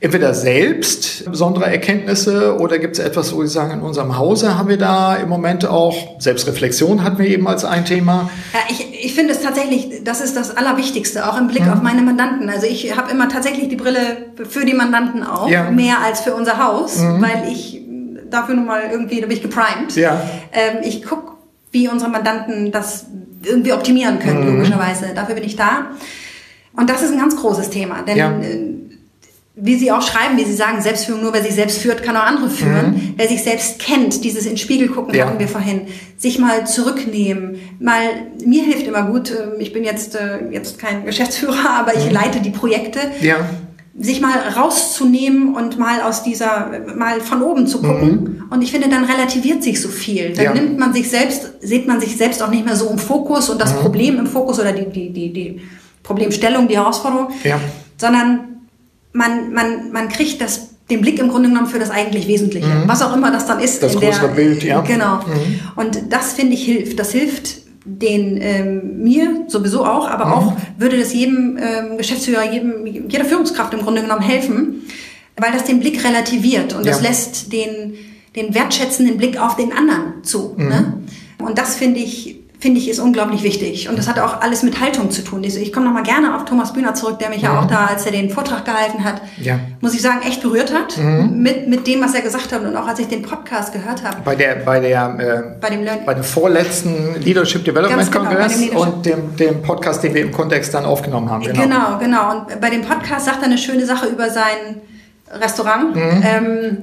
[0.00, 4.68] entweder selbst besondere Erkenntnisse oder gibt es etwas, wo Sie sagen, in unserem Hause haben
[4.68, 8.30] wir da im Moment auch, Selbstreflexion hatten wir eben als ein Thema.
[8.52, 11.72] Ja, ich, ich finde es tatsächlich, das ist das Allerwichtigste, auch im Blick mhm.
[11.72, 12.48] auf meine Mandanten.
[12.48, 15.70] Also ich habe immer tatsächlich die Brille für die Mandanten auch, ja.
[15.70, 17.20] mehr als für unser Haus, mhm.
[17.20, 17.82] weil ich
[18.30, 19.96] dafür nun mal irgendwie, da bin ich geprimed.
[19.96, 20.22] Ja.
[20.52, 21.32] Ähm, ich gucke
[21.70, 23.06] wie unsere Mandanten das
[23.42, 24.56] irgendwie optimieren können, mhm.
[24.56, 25.12] logischerweise.
[25.14, 25.90] Dafür bin ich da.
[26.76, 28.32] Und das ist ein ganz großes Thema, denn ja.
[29.60, 32.24] Wie Sie auch schreiben, wie Sie sagen, Selbstführung nur wer sich selbst führt, kann auch
[32.24, 32.92] andere führen.
[32.92, 33.14] Mhm.
[33.16, 35.26] Wer sich selbst kennt, dieses in Spiegel gucken ja.
[35.26, 38.02] hatten wir vorhin, sich mal zurücknehmen, mal,
[38.44, 42.12] mir hilft immer gut, ähm, ich bin jetzt, äh, jetzt kein Geschäftsführer, aber ich mhm.
[42.12, 43.00] leite die Projekte.
[43.20, 43.48] Ja.
[44.00, 48.10] Sich mal rauszunehmen und mal aus dieser, mal von oben zu gucken.
[48.10, 48.44] Mhm.
[48.50, 50.34] Und ich finde, dann relativiert sich so viel.
[50.34, 50.54] Dann ja.
[50.54, 53.60] nimmt man sich selbst, sieht man sich selbst auch nicht mehr so im Fokus und
[53.60, 53.78] das mhm.
[53.78, 55.60] Problem im Fokus oder die, die, die, die
[56.04, 57.58] Problemstellung, die Herausforderung, ja.
[57.96, 58.57] sondern
[59.12, 62.84] man, man, man kriegt das, den Blick im Grunde genommen für das eigentlich Wesentliche, mhm.
[62.86, 63.82] was auch immer das dann ist.
[63.82, 64.80] Das größere der, Bild, ja.
[64.80, 65.16] Genau.
[65.16, 65.60] Mhm.
[65.76, 66.98] Und das finde ich hilft.
[66.98, 70.32] Das hilft den ähm, mir sowieso auch, aber mhm.
[70.32, 74.82] auch würde das jedem ähm, Geschäftsführer, jedem, jeder Führungskraft im Grunde genommen helfen,
[75.36, 76.92] weil das den Blick relativiert und ja.
[76.92, 77.94] das lässt den,
[78.36, 80.54] den wertschätzenden Blick auf den anderen zu.
[80.56, 80.68] Mhm.
[80.68, 80.92] Ne?
[81.38, 83.88] Und das finde ich finde ich, ist unglaublich wichtig.
[83.88, 85.44] Und das hat auch alles mit Haltung zu tun.
[85.44, 88.04] Ich komme nochmal gerne auf Thomas Bühner zurück, der mich ja, ja auch da, als
[88.04, 89.60] er den Vortrag gehalten hat, ja.
[89.80, 91.40] muss ich sagen, echt berührt hat mhm.
[91.40, 94.16] mit, mit dem, was er gesagt hat und auch als ich den Podcast gehört habe.
[94.24, 98.94] Bei der, bei der, äh, bei dem, bei dem vorletzten Leadership Development genau, Congress Leadership.
[98.94, 101.44] und dem, dem Podcast, den wir im Kontext dann aufgenommen haben.
[101.44, 101.62] Genau.
[101.62, 102.30] genau, genau.
[102.32, 104.80] Und bei dem Podcast sagt er eine schöne Sache über sein
[105.30, 106.22] Restaurant, mhm.
[106.24, 106.78] ähm,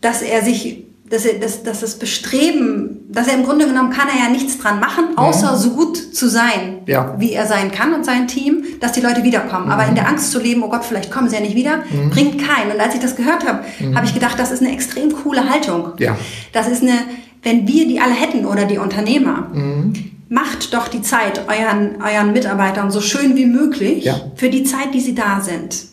[0.00, 4.08] dass er sich dass, er, dass, dass das Bestreben, dass er im Grunde genommen kann
[4.08, 5.18] er ja nichts dran machen, mhm.
[5.18, 5.56] außer mhm.
[5.56, 7.14] so gut zu sein, ja.
[7.18, 9.66] wie er sein kann und sein Team, dass die Leute wiederkommen.
[9.66, 9.72] Mhm.
[9.72, 12.08] Aber in der Angst zu leben, oh Gott, vielleicht kommen sie ja nicht wieder, mhm.
[12.08, 12.72] bringt keinen.
[12.72, 13.94] Und als ich das gehört habe, mhm.
[13.94, 15.92] habe ich gedacht, das ist eine extrem coole Haltung.
[15.98, 16.16] Ja.
[16.52, 16.98] Das ist eine,
[17.42, 19.92] wenn wir die alle hätten oder die Unternehmer, mhm.
[20.30, 24.18] macht doch die Zeit euren, euren Mitarbeitern so schön wie möglich ja.
[24.36, 25.84] für die Zeit, die sie da sind.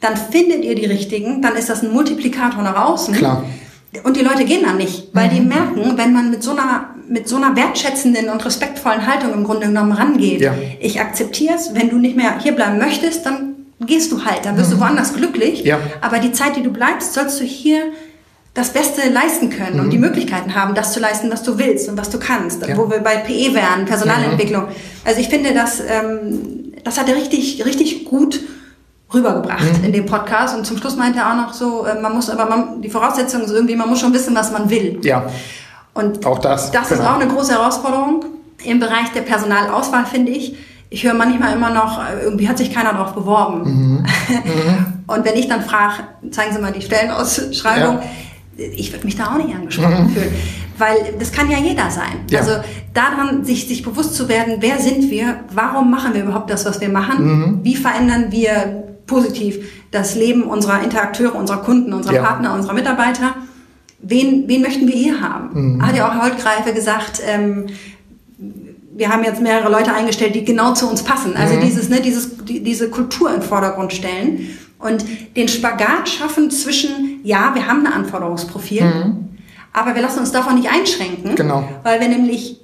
[0.00, 3.14] Dann findet ihr die richtigen, dann ist das ein Multiplikator nach außen.
[3.14, 3.44] Klar
[4.02, 5.48] und die Leute gehen dann nicht, weil die mhm.
[5.48, 9.66] merken, wenn man mit so einer mit so einer wertschätzenden und respektvollen Haltung im Grunde
[9.66, 10.40] genommen rangeht.
[10.40, 10.54] Ja.
[10.80, 14.56] Ich akzeptiere es, wenn du nicht mehr hier bleiben möchtest, dann gehst du halt, dann
[14.56, 14.76] wirst mhm.
[14.76, 15.64] du woanders glücklich.
[15.64, 15.78] Ja.
[16.00, 17.92] Aber die Zeit, die du bleibst, sollst du hier
[18.54, 19.80] das Beste leisten können mhm.
[19.80, 22.66] und die Möglichkeiten haben, das zu leisten, was du willst und was du kannst.
[22.66, 22.76] Ja.
[22.76, 24.64] Wo wir bei PE wären, Personalentwicklung.
[24.64, 25.04] Mhm.
[25.04, 28.40] Also ich finde, das, ähm, das hat er richtig, richtig gut
[29.14, 29.84] rübergebracht mhm.
[29.84, 30.56] in dem Podcast.
[30.56, 33.42] Und zum Schluss meinte er auch noch so, äh, man muss aber, man, die Voraussetzung
[33.42, 35.00] ist irgendwie, man muss schon wissen, was man will.
[35.02, 35.26] Ja.
[35.94, 36.70] Und auch das.
[36.70, 37.00] Das genau.
[37.00, 38.24] ist auch eine große Herausforderung
[38.64, 40.56] im Bereich der Personalauswahl, finde ich.
[40.90, 43.62] Ich höre manchmal immer noch, äh, irgendwie hat sich keiner darauf beworben.
[43.64, 44.06] Mhm.
[44.28, 44.94] Mhm.
[45.06, 48.02] Und wenn ich dann frage, zeigen Sie mal die Stellenausschreibung, ja.
[48.56, 50.10] ich würde mich da auch nicht angesprochen mhm.
[50.10, 50.34] fühlen.
[50.78, 52.24] Weil das kann ja jeder sein.
[52.30, 52.40] Ja.
[52.40, 52.52] Also
[52.94, 56.80] daran sich, sich bewusst zu werden, wer sind wir, warum machen wir überhaupt das, was
[56.80, 57.60] wir machen, mhm.
[57.62, 62.22] wie verändern wir positiv das Leben unserer Interakteure, unserer Kunden, unserer ja.
[62.22, 63.34] Partner, unserer Mitarbeiter.
[64.00, 65.76] Wen, wen möchten wir hier haben?
[65.76, 65.86] Mhm.
[65.86, 67.66] Hat ja auch Holtgreife gesagt, ähm,
[68.96, 71.36] wir haben jetzt mehrere Leute eingestellt, die genau zu uns passen.
[71.36, 71.60] Also mhm.
[71.60, 75.04] dieses, ne, dieses, die, diese Kultur im Vordergrund stellen und
[75.36, 79.28] den Spagat schaffen zwischen, ja, wir haben ein Anforderungsprofil, mhm.
[79.72, 81.68] aber wir lassen uns davon nicht einschränken, genau.
[81.82, 82.60] weil wir nämlich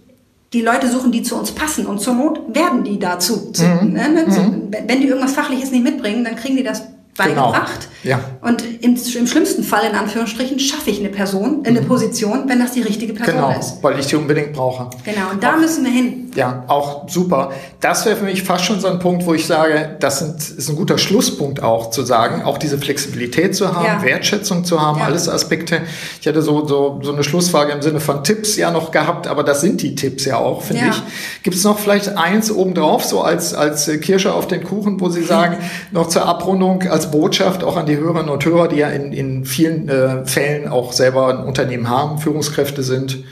[0.52, 1.86] die Leute suchen, die zu uns passen.
[1.86, 3.52] Und zur Not werden die dazu.
[3.58, 3.92] Mhm.
[3.92, 4.26] Ne?
[4.26, 4.70] Mhm.
[4.86, 6.82] Wenn die irgendwas Fachliches nicht mitbringen, dann kriegen die das
[7.16, 7.88] beigebracht.
[8.02, 8.16] Genau.
[8.16, 8.24] Ja.
[8.40, 11.86] Und im, im, schlimmsten Fall, in Anführungsstrichen, schaffe ich eine Person, eine mhm.
[11.86, 13.76] Position, wenn das die richtige Person genau, ist.
[13.76, 14.90] Genau, weil ich die unbedingt brauche.
[15.04, 16.29] Genau, und da auch, müssen wir hin.
[16.34, 17.52] Ja, auch super.
[17.80, 20.68] Das wäre für mich fast schon so ein Punkt, wo ich sage, das sind, ist
[20.68, 24.02] ein guter Schlusspunkt auch zu sagen, auch diese Flexibilität zu haben, ja.
[24.02, 25.06] Wertschätzung zu haben, ja.
[25.06, 25.82] alles Aspekte.
[26.20, 29.42] Ich hatte so, so, so eine Schlussfrage im Sinne von Tipps ja noch gehabt, aber
[29.42, 30.90] das sind die Tipps ja auch, finde ja.
[30.90, 31.42] ich.
[31.42, 35.22] Gibt es noch vielleicht eins obendrauf, so als, als Kirsche auf den Kuchen, wo Sie
[35.22, 35.56] sagen,
[35.90, 39.44] noch zur Abrundung als Botschaft auch an die Hörerinnen und Hörer, die ja in, in
[39.44, 43.24] vielen äh, Fällen auch selber ein Unternehmen haben, Führungskräfte sind,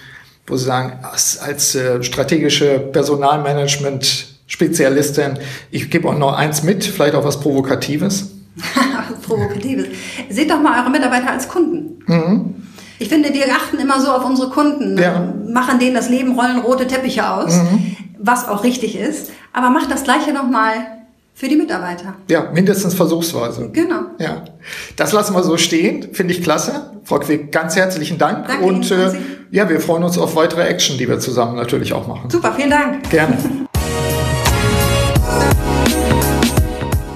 [0.50, 5.38] wo sie sagen, als, als äh, strategische Personalmanagement-Spezialistin,
[5.70, 8.32] ich gebe euch noch eins mit, vielleicht auch was Provokatives.
[9.22, 9.87] Provokatives.
[10.30, 12.02] Seht doch mal eure Mitarbeiter als Kunden.
[12.06, 12.54] Mhm.
[12.98, 15.32] Ich finde, wir achten immer so auf unsere Kunden, ja.
[15.46, 17.96] machen denen das Leben, rollen rote Teppiche aus, mhm.
[18.18, 19.30] was auch richtig ist.
[19.52, 20.72] Aber macht das Gleiche noch mal
[21.34, 22.14] für die Mitarbeiter.
[22.28, 23.70] Ja, mindestens versuchsweise.
[23.72, 24.02] Genau.
[24.18, 24.44] Ja,
[24.96, 26.08] das lassen wir so stehen.
[26.12, 26.90] Finde ich klasse.
[27.09, 28.49] Frau Quick, ganz herzlichen Dank.
[28.49, 29.16] Danke und Ihnen, äh,
[29.51, 32.29] ja, wir freuen uns auf weitere Action, die wir zusammen natürlich auch machen.
[32.29, 33.09] Super, vielen Dank.
[33.09, 33.38] Gerne.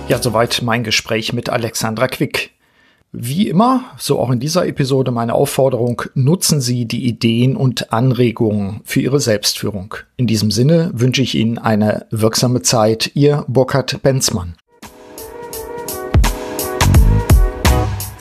[0.08, 2.52] ja, soweit mein Gespräch mit Alexandra Quick.
[3.12, 8.80] Wie immer, so auch in dieser Episode meine Aufforderung, nutzen Sie die Ideen und Anregungen
[8.84, 9.94] für Ihre Selbstführung.
[10.16, 13.10] In diesem Sinne wünsche ich Ihnen eine wirksame Zeit.
[13.12, 14.54] Ihr Burkhard Benzmann.